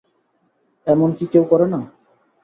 এমন 0.87 1.09
কি 1.17 1.25
কেউ 1.33 1.43
করে 1.43 1.65
না। 1.65 1.79